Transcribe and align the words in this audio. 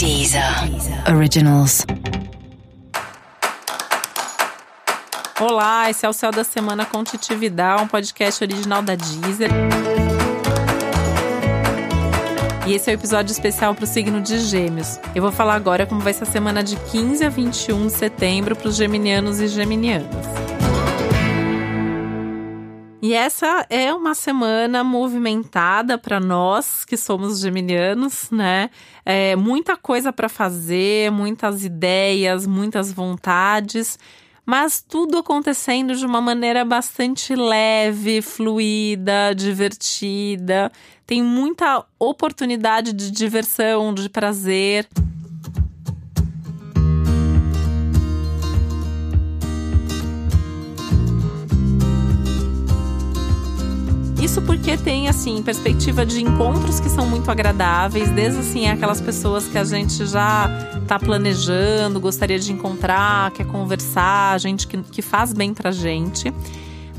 Deezer 0.00 0.42
Originals. 1.14 1.84
Olá, 5.38 5.90
esse 5.90 6.06
é 6.06 6.08
o 6.08 6.12
Céu 6.14 6.30
da 6.30 6.42
Semana 6.42 6.86
com 6.86 7.04
Titividade, 7.04 7.82
um 7.82 7.86
podcast 7.86 8.42
original 8.42 8.80
da 8.80 8.94
Deezer. 8.94 9.50
E 12.66 12.72
esse 12.72 12.88
é 12.88 12.94
o 12.94 12.96
um 12.96 12.98
episódio 12.98 13.30
especial 13.30 13.74
para 13.74 13.84
o 13.84 13.86
signo 13.86 14.22
de 14.22 14.38
Gêmeos. 14.38 14.98
Eu 15.14 15.20
vou 15.20 15.30
falar 15.30 15.56
agora 15.56 15.84
como 15.84 16.00
vai 16.00 16.14
ser 16.14 16.22
a 16.22 16.26
semana 16.26 16.64
de 16.64 16.76
15 16.76 17.22
a 17.22 17.28
21 17.28 17.86
de 17.88 17.92
setembro 17.92 18.56
para 18.56 18.68
os 18.68 18.76
geminianos 18.76 19.38
e 19.38 19.48
geminianas. 19.48 20.39
E 23.02 23.14
essa 23.14 23.66
é 23.70 23.94
uma 23.94 24.14
semana 24.14 24.84
movimentada 24.84 25.96
para 25.96 26.20
nós 26.20 26.84
que 26.84 26.98
somos 26.98 27.40
geminianos, 27.40 28.30
né? 28.30 28.68
É, 29.06 29.34
muita 29.36 29.74
coisa 29.74 30.12
para 30.12 30.28
fazer, 30.28 31.10
muitas 31.10 31.64
ideias, 31.64 32.46
muitas 32.46 32.92
vontades, 32.92 33.98
mas 34.44 34.84
tudo 34.86 35.16
acontecendo 35.16 35.94
de 35.94 36.04
uma 36.04 36.20
maneira 36.20 36.62
bastante 36.62 37.34
leve, 37.34 38.20
fluida, 38.20 39.34
divertida. 39.34 40.70
Tem 41.06 41.22
muita 41.22 41.82
oportunidade 41.98 42.92
de 42.92 43.10
diversão, 43.10 43.94
de 43.94 44.10
prazer. 44.10 44.86
Isso 54.22 54.42
porque 54.42 54.76
tem, 54.76 55.08
assim, 55.08 55.42
perspectiva 55.42 56.04
de 56.04 56.22
encontros 56.22 56.78
que 56.78 56.90
são 56.90 57.06
muito 57.06 57.30
agradáveis, 57.30 58.10
desde, 58.10 58.40
assim, 58.40 58.68
aquelas 58.68 59.00
pessoas 59.00 59.46
que 59.46 59.56
a 59.56 59.64
gente 59.64 60.04
já 60.06 60.48
tá 60.86 60.98
planejando, 60.98 61.98
gostaria 61.98 62.38
de 62.38 62.52
encontrar, 62.52 63.30
quer 63.30 63.46
conversar, 63.46 64.38
gente 64.38 64.66
que, 64.66 64.76
que 64.78 65.00
faz 65.00 65.32
bem 65.32 65.54
pra 65.54 65.72
gente 65.72 66.32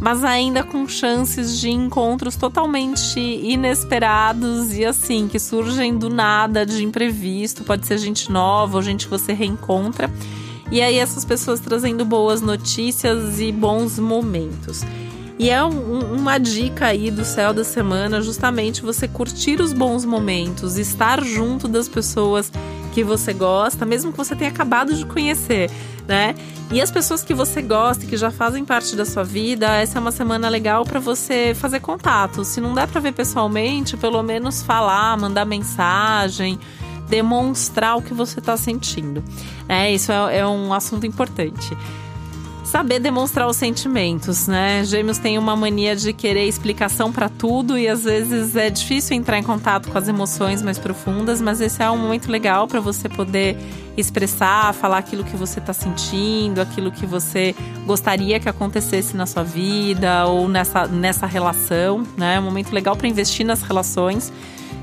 mas 0.02 0.24
ainda 0.24 0.64
com 0.64 0.88
chances 0.88 1.60
de 1.60 1.70
encontros 1.70 2.36
totalmente 2.36 3.20
inesperados 3.20 4.76
e 4.76 4.84
assim, 4.84 5.28
que 5.28 5.38
surgem 5.38 5.96
do 5.96 6.10
nada, 6.10 6.66
de 6.66 6.84
imprevisto. 6.84 7.64
Pode 7.64 7.86
ser 7.86 8.00
gente 8.00 8.32
nova 8.32 8.78
ou 8.78 8.82
gente 8.82 9.06
que 9.06 9.12
você 9.12 9.32
reencontra. 9.32 10.12
E 10.72 10.82
aí, 10.82 10.98
essas 10.98 11.24
pessoas 11.24 11.60
trazendo 11.60 12.04
boas 12.04 12.42
notícias 12.42 13.40
e 13.40 13.52
bons 13.52 14.00
momentos. 14.00 14.82
E 15.42 15.50
é 15.50 15.64
um, 15.66 16.18
uma 16.18 16.38
dica 16.38 16.86
aí 16.86 17.10
do 17.10 17.26
céu 17.26 17.52
da 17.52 17.64
semana, 17.64 18.22
justamente 18.22 18.84
você 18.84 19.08
curtir 19.08 19.60
os 19.60 19.74
bons 19.74 20.06
momentos, 20.06 20.78
estar 20.78 21.20
junto 21.24 21.68
das 21.68 21.90
pessoas 21.90 22.52
que 22.94 23.04
você 23.04 23.34
gosta, 23.34 23.84
mesmo 23.84 24.12
que 24.12 24.18
você 24.20 24.36
tenha 24.36 24.52
acabado 24.52 24.94
de 24.94 25.04
conhecer, 25.04 25.72
né? 26.08 26.36
E 26.72 26.80
as 26.80 26.92
pessoas 26.92 27.24
que 27.24 27.34
você 27.34 27.60
gosta, 27.60 28.06
que 28.06 28.16
já 28.18 28.30
fazem 28.30 28.64
parte 28.64 28.96
da 28.96 29.04
sua 29.04 29.24
vida, 29.24 29.66
essa 29.78 29.98
é 29.98 30.00
uma 30.00 30.12
semana 30.12 30.48
legal 30.48 30.86
para 30.86 31.00
você 31.00 31.56
fazer 31.56 31.80
contato. 31.80 32.44
Se 32.44 32.62
não 32.62 32.76
der 32.76 32.88
para 32.88 33.02
ver 33.02 33.14
pessoalmente, 33.14 33.98
pelo 33.98 34.22
menos 34.22 34.62
falar, 34.62 35.18
mandar 35.18 35.44
mensagem, 35.44 36.60
demonstrar 37.10 37.98
o 37.98 38.02
que 38.04 38.14
você 38.14 38.38
está 38.38 38.56
sentindo. 38.56 39.24
É, 39.68 39.92
isso 39.92 40.12
é, 40.12 40.38
é 40.38 40.46
um 40.46 40.72
assunto 40.72 41.08
importante 41.08 41.76
saber 42.72 43.00
demonstrar 43.00 43.50
os 43.50 43.58
sentimentos, 43.58 44.48
né? 44.48 44.82
Gêmeos 44.86 45.18
têm 45.18 45.38
uma 45.38 45.58
mania 45.58 45.94
de 45.94 46.14
querer 46.14 46.46
explicação 46.48 47.12
para 47.12 47.28
tudo 47.28 47.78
e 47.78 47.86
às 47.86 48.06
vezes 48.06 48.56
é 48.56 48.70
difícil 48.70 49.18
entrar 49.18 49.38
em 49.38 49.44
contato 49.44 49.92
com 49.92 49.98
as 49.98 50.08
emoções 50.08 50.62
mais 50.62 50.80
profundas, 50.80 51.42
mas 51.42 51.60
esse 51.60 51.84
é 51.84 51.92
um 51.92 51.98
momento 51.98 52.32
legal 52.32 52.70
para 52.70 52.80
você 52.80 53.10
poder 53.10 53.58
expressar, 53.98 54.74
falar 54.74 55.00
aquilo 55.00 55.26
que 55.26 55.36
você 55.36 55.60
está 55.60 55.74
sentindo, 55.74 56.62
aquilo 56.62 56.94
que 56.94 57.06
você 57.06 57.54
gostaria 57.86 58.40
que 58.40 58.48
acontecesse 58.48 59.18
na 59.18 59.26
sua 59.26 59.44
vida 59.44 60.26
ou 60.28 60.48
nessa, 60.48 60.88
nessa 60.88 61.26
relação, 61.26 62.08
né? 62.18 62.36
É 62.36 62.40
um 62.40 62.44
momento 62.44 62.72
legal 62.72 62.96
para 62.96 63.06
investir 63.06 63.46
nas 63.46 63.62
relações 63.62 64.32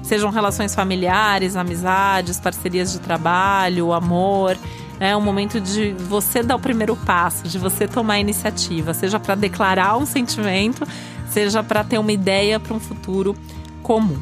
sejam 0.03 0.31
relações 0.31 0.75
familiares, 0.75 1.55
amizades, 1.55 2.41
parcerias 2.41 2.93
de 2.93 2.99
trabalho, 2.99 3.93
amor. 3.93 4.57
É 5.01 5.17
um 5.17 5.21
momento 5.21 5.61
de 5.61 5.93
você 5.93 6.43
dar 6.43 6.57
o 6.57 6.61
primeiro 6.61 6.97
passo, 6.97 7.49
de 7.49 7.59
você 7.59 7.87
tomar 7.87 8.15
a 8.15 8.21
iniciativa, 8.21 8.93
seja 8.93 9.21
para 9.21 9.35
declarar 9.35 9.97
um 9.97 10.05
sentimento, 10.05 10.87
seja 11.29 11.63
para 11.63 11.85
ter 11.85 11.99
uma 11.99 12.13
ideia 12.13 12.59
para 12.59 12.75
um 12.75 12.81
futuro 12.81 13.37
comum. 13.83 14.19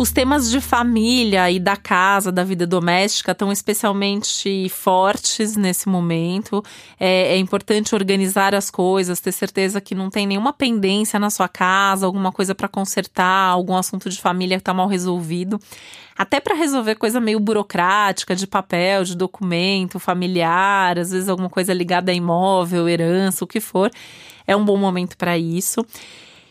Os 0.00 0.10
temas 0.10 0.50
de 0.50 0.62
família 0.62 1.50
e 1.50 1.60
da 1.60 1.76
casa, 1.76 2.32
da 2.32 2.42
vida 2.42 2.66
doméstica, 2.66 3.32
estão 3.32 3.52
especialmente 3.52 4.66
fortes 4.70 5.58
nesse 5.58 5.90
momento. 5.90 6.64
É, 6.98 7.34
é, 7.34 7.36
importante 7.36 7.94
organizar 7.94 8.54
as 8.54 8.70
coisas, 8.70 9.20
ter 9.20 9.30
certeza 9.30 9.78
que 9.78 9.94
não 9.94 10.08
tem 10.08 10.26
nenhuma 10.26 10.54
pendência 10.54 11.18
na 11.18 11.28
sua 11.28 11.48
casa, 11.48 12.06
alguma 12.06 12.32
coisa 12.32 12.54
para 12.54 12.66
consertar, 12.66 13.50
algum 13.50 13.76
assunto 13.76 14.08
de 14.08 14.18
família 14.18 14.56
que 14.56 14.62
está 14.62 14.72
mal 14.72 14.88
resolvido. 14.88 15.60
Até 16.16 16.40
para 16.40 16.54
resolver 16.54 16.94
coisa 16.94 17.20
meio 17.20 17.38
burocrática, 17.38 18.34
de 18.34 18.46
papel, 18.46 19.04
de 19.04 19.14
documento, 19.14 19.98
familiar, 19.98 20.98
às 20.98 21.10
vezes 21.10 21.28
alguma 21.28 21.50
coisa 21.50 21.74
ligada 21.74 22.10
a 22.10 22.14
imóvel, 22.14 22.88
herança, 22.88 23.44
o 23.44 23.46
que 23.46 23.60
for. 23.60 23.90
É 24.46 24.56
um 24.56 24.64
bom 24.64 24.78
momento 24.78 25.18
para 25.18 25.36
isso. 25.36 25.84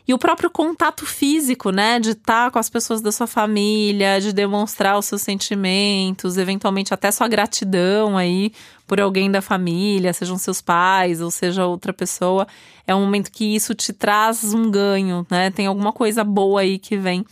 E 0.10 0.14
o 0.14 0.18
próprio 0.18 0.50
contato 0.50 1.06
físico, 1.06 1.70
né? 1.70 2.00
De 2.00 2.10
estar 2.10 2.46
tá 2.46 2.50
com 2.52 2.58
as 2.58 2.68
pessoas 2.68 3.00
da 3.00 3.12
sua 3.12 3.28
família, 3.28 4.20
de 4.20 4.34
demonstrar 4.34 4.98
os 4.98 5.06
seus 5.06 5.22
sentimentos, 5.22 6.36
eventualmente 6.36 6.92
até 6.92 7.12
sua 7.12 7.28
gratidão 7.28 8.18
aí 8.18 8.52
por 8.88 9.00
alguém 9.00 9.30
da 9.30 9.40
família, 9.40 10.12
sejam 10.12 10.36
seus 10.36 10.62
pais 10.62 11.22
ou 11.22 11.30
seja 11.30 11.68
outra 11.68 11.94
pessoa. 11.94 12.48
É 12.88 12.96
um 12.96 13.02
momento 13.02 13.32
que 13.32 13.56
isso 13.56 13.76
te 13.76 13.94
traz 13.94 14.52
um 14.52 14.72
ganho, 14.72 15.28
né? 15.30 15.52
Tem 15.52 15.68
alguma 15.68 15.94
coisa 15.94 16.24
boa 16.24 16.62
aí 16.62 16.80
que 16.80 16.98
vem 16.98 17.24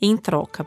em 0.00 0.16
troca. 0.16 0.64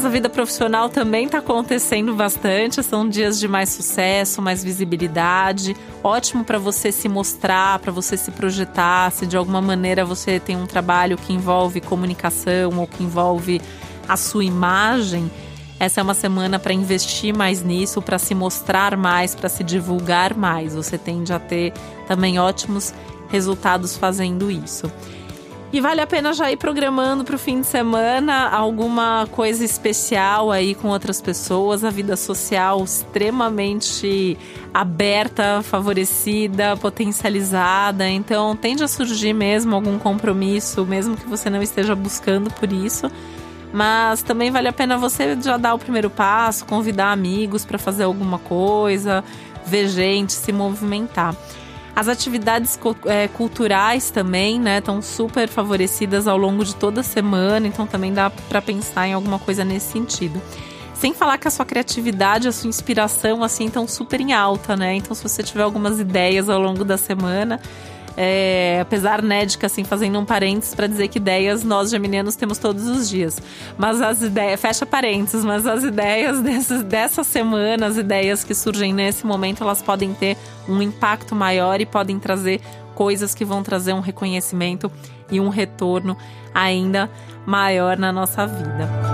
Mas 0.00 0.06
a 0.06 0.08
vida 0.08 0.30
profissional 0.30 0.88
também 0.88 1.26
está 1.26 1.36
acontecendo 1.40 2.14
bastante. 2.14 2.82
São 2.82 3.06
dias 3.06 3.38
de 3.38 3.46
mais 3.46 3.68
sucesso, 3.68 4.40
mais 4.40 4.64
visibilidade. 4.64 5.76
Ótimo 6.02 6.42
para 6.42 6.58
você 6.58 6.90
se 6.90 7.06
mostrar, 7.06 7.78
para 7.80 7.92
você 7.92 8.16
se 8.16 8.30
projetar. 8.30 9.12
Se 9.12 9.26
de 9.26 9.36
alguma 9.36 9.60
maneira 9.60 10.02
você 10.02 10.40
tem 10.40 10.56
um 10.56 10.66
trabalho 10.66 11.18
que 11.18 11.34
envolve 11.34 11.82
comunicação 11.82 12.78
ou 12.78 12.86
que 12.86 13.04
envolve 13.04 13.60
a 14.08 14.16
sua 14.16 14.42
imagem, 14.42 15.30
essa 15.78 16.00
é 16.00 16.02
uma 16.02 16.14
semana 16.14 16.58
para 16.58 16.72
investir 16.72 17.36
mais 17.36 17.62
nisso, 17.62 18.00
para 18.00 18.18
se 18.18 18.34
mostrar 18.34 18.96
mais, 18.96 19.34
para 19.34 19.50
se 19.50 19.62
divulgar 19.62 20.34
mais. 20.34 20.74
Você 20.74 20.96
tende 20.96 21.30
a 21.30 21.38
ter 21.38 21.74
também 22.08 22.38
ótimos 22.38 22.94
resultados 23.28 23.98
fazendo 23.98 24.50
isso. 24.50 24.90
E 25.72 25.80
vale 25.80 26.00
a 26.00 26.06
pena 26.06 26.32
já 26.32 26.50
ir 26.50 26.56
programando 26.56 27.22
para 27.22 27.36
o 27.36 27.38
fim 27.38 27.60
de 27.60 27.66
semana 27.66 28.48
alguma 28.48 29.28
coisa 29.30 29.64
especial 29.64 30.50
aí 30.50 30.74
com 30.74 30.88
outras 30.88 31.20
pessoas, 31.20 31.84
a 31.84 31.90
vida 31.90 32.16
social 32.16 32.82
extremamente 32.82 34.36
aberta, 34.74 35.62
favorecida, 35.62 36.76
potencializada. 36.76 38.08
Então 38.08 38.56
tende 38.56 38.82
a 38.82 38.88
surgir 38.88 39.32
mesmo 39.32 39.76
algum 39.76 39.96
compromisso, 39.96 40.84
mesmo 40.84 41.16
que 41.16 41.28
você 41.28 41.48
não 41.48 41.62
esteja 41.62 41.94
buscando 41.94 42.50
por 42.50 42.72
isso. 42.72 43.08
Mas 43.72 44.24
também 44.24 44.50
vale 44.50 44.66
a 44.66 44.72
pena 44.72 44.98
você 44.98 45.40
já 45.40 45.56
dar 45.56 45.74
o 45.74 45.78
primeiro 45.78 46.10
passo, 46.10 46.64
convidar 46.64 47.12
amigos 47.12 47.64
para 47.64 47.78
fazer 47.78 48.02
alguma 48.02 48.40
coisa, 48.40 49.22
ver 49.64 49.86
gente, 49.86 50.32
se 50.32 50.52
movimentar. 50.52 51.32
As 52.00 52.08
atividades 52.08 52.80
é, 53.04 53.28
culturais 53.28 54.10
também, 54.10 54.58
né, 54.58 54.78
estão 54.78 55.02
super 55.02 55.46
favorecidas 55.50 56.26
ao 56.26 56.38
longo 56.38 56.64
de 56.64 56.74
toda 56.74 57.02
a 57.02 57.04
semana, 57.04 57.66
então 57.66 57.86
também 57.86 58.10
dá 58.10 58.30
para 58.30 58.62
pensar 58.62 59.06
em 59.06 59.12
alguma 59.12 59.38
coisa 59.38 59.66
nesse 59.66 59.92
sentido. 59.92 60.40
Sem 60.94 61.12
falar 61.12 61.36
que 61.36 61.46
a 61.46 61.50
sua 61.50 61.66
criatividade, 61.66 62.48
a 62.48 62.52
sua 62.52 62.70
inspiração, 62.70 63.44
assim, 63.44 63.66
estão 63.66 63.86
super 63.86 64.18
em 64.18 64.32
alta, 64.32 64.78
né? 64.78 64.94
Então, 64.94 65.14
se 65.14 65.22
você 65.22 65.42
tiver 65.42 65.62
algumas 65.62 66.00
ideias 66.00 66.48
ao 66.48 66.58
longo 66.58 66.86
da 66.86 66.96
semana, 66.96 67.60
é, 68.16 68.78
apesar, 68.80 69.22
né, 69.22 69.44
de 69.46 69.56
que 69.56 69.66
assim, 69.66 69.84
fazendo 69.84 70.18
um 70.18 70.24
parênteses 70.24 70.74
para 70.74 70.86
dizer 70.86 71.08
que 71.08 71.18
ideias 71.18 71.62
nós 71.64 71.90
geminianos 71.90 72.36
temos 72.36 72.58
todos 72.58 72.86
os 72.86 73.08
dias. 73.08 73.40
Mas 73.78 74.00
as 74.00 74.22
ideias, 74.22 74.60
fecha 74.60 74.84
parênteses, 74.84 75.44
mas 75.44 75.66
as 75.66 75.84
ideias 75.84 76.40
desses, 76.42 76.82
dessa 76.82 77.24
semana, 77.24 77.86
as 77.86 77.96
ideias 77.96 78.44
que 78.44 78.54
surgem 78.54 78.92
nesse 78.92 79.26
momento, 79.26 79.62
elas 79.62 79.82
podem 79.82 80.12
ter 80.14 80.36
um 80.68 80.80
impacto 80.82 81.34
maior 81.34 81.80
e 81.80 81.86
podem 81.86 82.18
trazer 82.18 82.60
coisas 82.94 83.34
que 83.34 83.44
vão 83.44 83.62
trazer 83.62 83.92
um 83.92 84.00
reconhecimento 84.00 84.90
e 85.30 85.40
um 85.40 85.48
retorno 85.48 86.16
ainda 86.54 87.10
maior 87.46 87.96
na 87.96 88.12
nossa 88.12 88.46
vida. 88.46 89.09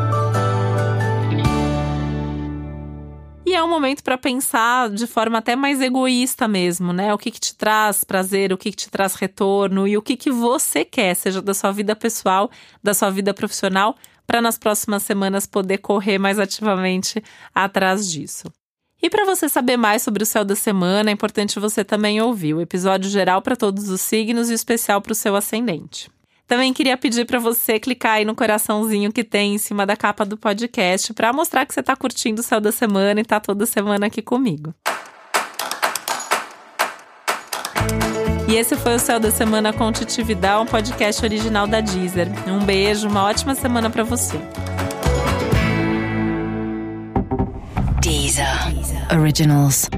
Um 3.67 3.71
momento 3.71 4.03
para 4.03 4.17
pensar 4.17 4.89
de 4.91 5.07
forma 5.07 5.39
até 5.39 5.55
mais 5.55 5.81
egoísta 5.81 6.47
mesmo, 6.49 6.93
né? 6.93 7.13
O 7.13 7.19
que, 7.19 7.31
que 7.31 7.41
te 7.41 7.55
traz 7.55 8.05
prazer, 8.05 8.53
o 8.53 8.59
que, 8.59 8.71
que 8.71 8.77
te 8.77 8.91
traz 8.91 9.15
retorno 9.15 9.87
e 9.87 9.97
o 9.97 10.03
que, 10.03 10.17
que 10.17 10.31
você 10.31 10.85
quer, 10.85 11.15
seja 11.15 11.43
da 11.43 11.53
sua 11.53 11.73
vida 11.73 11.95
pessoal, 11.95 12.51
da 12.83 12.95
sua 12.95 13.11
vida 13.11 13.35
profissional, 13.35 13.97
para 14.27 14.41
nas 14.41 14.59
próximas 14.59 15.03
semanas 15.03 15.47
poder 15.47 15.79
correr 15.79 16.19
mais 16.19 16.39
ativamente 16.39 17.23
atrás 17.55 18.11
disso. 18.11 18.51
E 19.03 19.11
para 19.11 19.27
você 19.27 19.49
saber 19.49 19.77
mais 19.77 20.03
sobre 20.03 20.23
o 20.23 20.27
céu 20.27 20.45
da 20.45 20.57
semana, 20.57 21.11
é 21.11 21.13
importante 21.13 21.61
você 21.61 21.85
também 21.85 22.21
ouvir 22.21 22.55
o 22.55 22.61
episódio 22.61 23.11
geral 23.11 23.43
para 23.43 23.55
todos 23.55 23.89
os 23.89 24.01
signos 24.01 24.51
e 24.51 24.55
especial 24.55 25.01
para 25.01 25.13
o 25.13 25.15
seu 25.15 25.37
ascendente. 25.37 26.11
Também 26.47 26.73
queria 26.73 26.97
pedir 26.97 27.25
para 27.25 27.41
você 27.41 27.81
clicar 27.81 28.13
aí 28.13 28.25
no 28.25 28.35
coraçãozinho 28.35 29.13
que 29.13 29.25
tem 29.25 29.55
em 29.55 29.59
cima 29.59 29.85
da 29.85 29.97
capa 29.97 30.25
do 30.25 30.37
podcast 30.37 31.13
para 31.13 31.33
mostrar 31.33 31.67
que 31.67 31.75
você 31.75 31.81
está 31.81 31.97
curtindo 31.97 32.41
o 32.41 32.45
céu 32.45 32.61
da 32.61 32.71
semana 32.71 33.19
e 33.19 33.23
está 33.23 33.41
toda 33.41 33.67
semana 33.67 34.07
aqui 34.07 34.23
comigo. 34.23 34.73
E 38.49 38.55
esse 38.55 38.77
foi 38.77 38.95
o 38.95 38.99
Céu 39.01 39.19
da 39.19 39.29
Semana 39.29 39.73
com 39.73 39.91
Titividade, 39.91 40.63
um 40.63 40.67
podcast 40.67 41.25
original 41.25 41.67
da 41.67 41.81
Deezer. 41.81 42.29
Um 42.47 42.65
beijo, 42.65 43.09
uma 43.09 43.25
ótima 43.25 43.57
semana 43.57 43.91
para 43.91 44.05
você. 44.05 44.39
Deezer. 48.01 48.47
Originals. 49.13 49.89